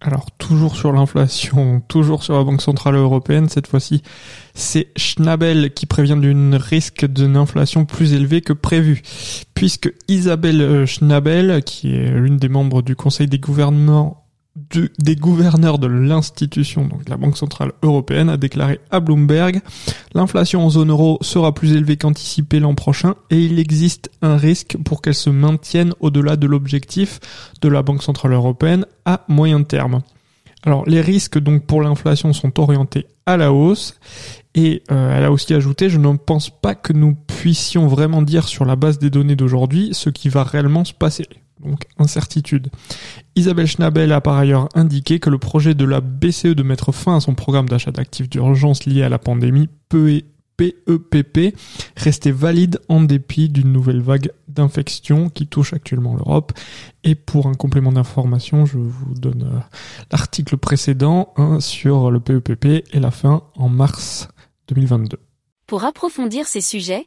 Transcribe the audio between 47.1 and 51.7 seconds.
à son programme d'achat d'actifs d'urgence lié à la pandémie PEPP e